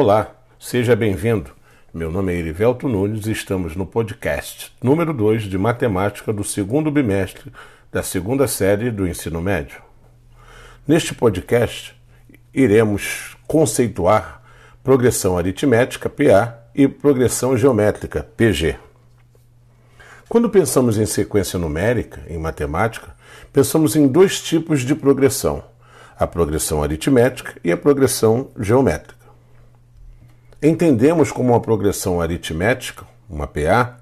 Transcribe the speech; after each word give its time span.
Olá, 0.00 0.30
seja 0.60 0.94
bem-vindo. 0.94 1.50
Meu 1.92 2.08
nome 2.08 2.32
é 2.32 2.36
Erivelto 2.36 2.88
Nunes 2.88 3.26
e 3.26 3.32
estamos 3.32 3.74
no 3.74 3.84
podcast 3.84 4.72
número 4.80 5.12
2 5.12 5.42
de 5.42 5.58
matemática 5.58 6.32
do 6.32 6.44
segundo 6.44 6.88
bimestre 6.88 7.52
da 7.90 8.00
segunda 8.00 8.46
série 8.46 8.92
do 8.92 9.08
ensino 9.08 9.42
médio. 9.42 9.82
Neste 10.86 11.12
podcast, 11.12 12.00
iremos 12.54 13.36
conceituar 13.44 14.40
progressão 14.84 15.36
aritmética, 15.36 16.08
PA, 16.08 16.56
e 16.72 16.86
progressão 16.86 17.56
geométrica, 17.56 18.22
PG. 18.36 18.76
Quando 20.28 20.48
pensamos 20.48 20.96
em 20.96 21.06
sequência 21.06 21.58
numérica, 21.58 22.22
em 22.28 22.38
matemática, 22.38 23.16
pensamos 23.52 23.96
em 23.96 24.06
dois 24.06 24.40
tipos 24.40 24.82
de 24.82 24.94
progressão: 24.94 25.64
a 26.16 26.24
progressão 26.24 26.84
aritmética 26.84 27.56
e 27.64 27.72
a 27.72 27.76
progressão 27.76 28.52
geométrica. 28.60 29.17
Entendemos 30.60 31.30
como 31.30 31.52
uma 31.52 31.60
progressão 31.60 32.20
aritmética, 32.20 33.06
uma 33.30 33.46
PA, 33.46 33.98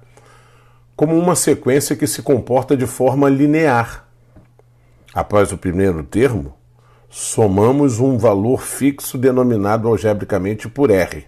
como 0.95 1.15
uma 1.15 1.35
sequência 1.35 1.95
que 1.95 2.07
se 2.07 2.23
comporta 2.23 2.75
de 2.75 2.87
forma 2.87 3.29
linear. 3.29 4.07
Após 5.13 5.51
o 5.51 5.57
primeiro 5.57 6.03
termo, 6.03 6.55
somamos 7.09 7.99
um 7.99 8.17
valor 8.17 8.63
fixo 8.63 9.19
denominado 9.19 9.87
algebricamente 9.87 10.67
por 10.67 10.89
R. 10.89 11.27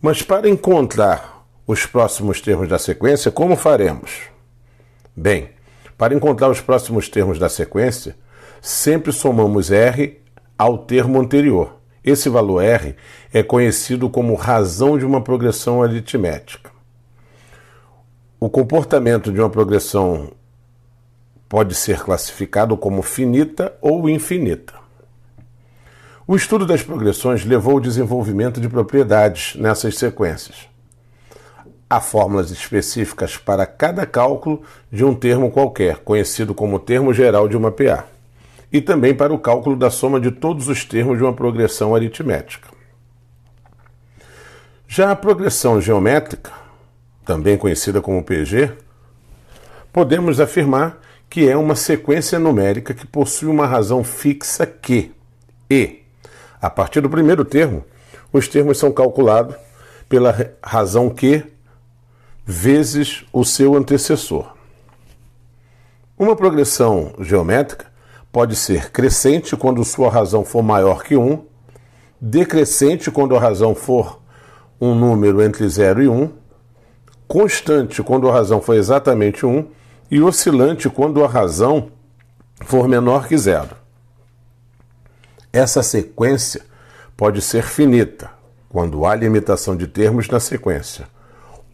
Mas 0.00 0.22
para 0.22 0.48
encontrar 0.48 1.46
os 1.66 1.84
próximos 1.84 2.40
termos 2.40 2.68
da 2.70 2.78
sequência, 2.78 3.30
como 3.30 3.54
faremos? 3.54 4.22
Bem, 5.14 5.50
para 5.98 6.14
encontrar 6.14 6.50
os 6.50 6.62
próximos 6.62 7.06
termos 7.10 7.38
da 7.38 7.50
sequência, 7.50 8.16
sempre 8.62 9.12
somamos 9.12 9.70
R 9.70 10.22
ao 10.58 10.78
termo 10.78 11.20
anterior. 11.20 11.81
Esse 12.04 12.28
valor 12.28 12.62
R 12.62 12.96
é 13.32 13.42
conhecido 13.42 14.10
como 14.10 14.34
razão 14.34 14.98
de 14.98 15.06
uma 15.06 15.20
progressão 15.20 15.82
aritmética. 15.82 16.70
O 18.40 18.50
comportamento 18.50 19.32
de 19.32 19.38
uma 19.38 19.48
progressão 19.48 20.32
pode 21.48 21.76
ser 21.76 22.02
classificado 22.02 22.76
como 22.76 23.02
finita 23.02 23.72
ou 23.80 24.08
infinita. 24.10 24.74
O 26.26 26.34
estudo 26.34 26.66
das 26.66 26.82
progressões 26.82 27.44
levou 27.44 27.74
ao 27.74 27.80
desenvolvimento 27.80 28.60
de 28.60 28.68
propriedades 28.68 29.54
nessas 29.54 29.96
sequências. 29.96 30.68
Há 31.88 32.00
fórmulas 32.00 32.50
específicas 32.50 33.36
para 33.36 33.64
cada 33.66 34.06
cálculo 34.06 34.62
de 34.90 35.04
um 35.04 35.14
termo 35.14 35.50
qualquer, 35.52 35.98
conhecido 35.98 36.52
como 36.54 36.80
termo 36.80 37.12
geral 37.12 37.48
de 37.48 37.56
uma 37.56 37.70
PA 37.70 38.06
e 38.72 38.80
também 38.80 39.14
para 39.14 39.34
o 39.34 39.38
cálculo 39.38 39.76
da 39.76 39.90
soma 39.90 40.18
de 40.18 40.30
todos 40.30 40.68
os 40.68 40.84
termos 40.84 41.18
de 41.18 41.24
uma 41.24 41.34
progressão 41.34 41.94
aritmética. 41.94 42.68
Já 44.88 45.10
a 45.10 45.16
progressão 45.16 45.80
geométrica, 45.80 46.50
também 47.24 47.58
conhecida 47.58 48.00
como 48.00 48.24
PG, 48.24 48.72
podemos 49.92 50.40
afirmar 50.40 50.98
que 51.28 51.48
é 51.48 51.56
uma 51.56 51.76
sequência 51.76 52.38
numérica 52.38 52.94
que 52.94 53.06
possui 53.06 53.48
uma 53.48 53.66
razão 53.66 54.02
fixa 54.02 54.66
Q, 54.66 55.12
E. 55.70 56.02
A 56.60 56.70
partir 56.70 57.00
do 57.00 57.10
primeiro 57.10 57.44
termo, 57.44 57.84
os 58.32 58.48
termos 58.48 58.78
são 58.78 58.90
calculados 58.90 59.56
pela 60.08 60.54
razão 60.62 61.10
Q 61.10 61.44
vezes 62.44 63.24
o 63.32 63.44
seu 63.44 63.74
antecessor. 63.74 64.54
Uma 66.18 66.36
progressão 66.36 67.14
geométrica 67.20 67.91
pode 68.32 68.56
ser 68.56 68.90
crescente 68.90 69.54
quando 69.56 69.84
sua 69.84 70.10
razão 70.10 70.42
for 70.42 70.62
maior 70.62 71.04
que 71.04 71.16
1, 71.16 71.44
decrescente 72.18 73.10
quando 73.10 73.36
a 73.36 73.38
razão 73.38 73.74
for 73.74 74.20
um 74.80 74.94
número 74.94 75.42
entre 75.42 75.68
0 75.68 76.02
e 76.02 76.08
1, 76.08 76.30
constante 77.28 78.02
quando 78.02 78.28
a 78.28 78.32
razão 78.32 78.60
for 78.60 78.74
exatamente 78.74 79.44
1 79.44 79.68
e 80.10 80.20
oscilante 80.20 80.88
quando 80.88 81.22
a 81.22 81.28
razão 81.28 81.90
for 82.64 82.88
menor 82.88 83.28
que 83.28 83.36
zero. 83.36 83.76
Essa 85.52 85.82
sequência 85.82 86.62
pode 87.16 87.42
ser 87.42 87.64
finita, 87.64 88.30
quando 88.68 89.04
há 89.04 89.14
limitação 89.14 89.76
de 89.76 89.86
termos 89.86 90.28
na 90.28 90.40
sequência, 90.40 91.06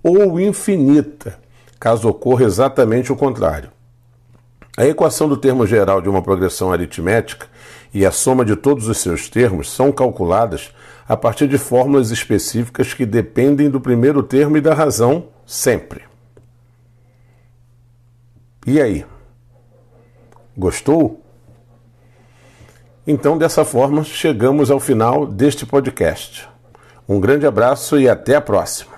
ou 0.02 0.40
infinita, 0.40 1.38
caso 1.78 2.08
ocorra 2.08 2.44
exatamente 2.44 3.12
o 3.12 3.16
contrário. 3.16 3.70
A 4.78 4.86
equação 4.86 5.28
do 5.28 5.36
termo 5.36 5.66
geral 5.66 6.00
de 6.00 6.08
uma 6.08 6.22
progressão 6.22 6.72
aritmética 6.72 7.48
e 7.92 8.06
a 8.06 8.12
soma 8.12 8.44
de 8.44 8.54
todos 8.54 8.86
os 8.86 8.98
seus 8.98 9.28
termos 9.28 9.68
são 9.68 9.90
calculadas 9.90 10.72
a 11.08 11.16
partir 11.16 11.48
de 11.48 11.58
fórmulas 11.58 12.12
específicas 12.12 12.94
que 12.94 13.04
dependem 13.04 13.68
do 13.68 13.80
primeiro 13.80 14.22
termo 14.22 14.56
e 14.56 14.60
da 14.60 14.72
razão 14.72 15.30
sempre. 15.44 16.02
E 18.64 18.80
aí? 18.80 19.04
Gostou? 20.56 21.24
Então, 23.04 23.36
dessa 23.36 23.64
forma, 23.64 24.04
chegamos 24.04 24.70
ao 24.70 24.78
final 24.78 25.26
deste 25.26 25.66
podcast. 25.66 26.48
Um 27.08 27.18
grande 27.18 27.48
abraço 27.48 27.98
e 27.98 28.08
até 28.08 28.36
a 28.36 28.40
próxima. 28.40 28.97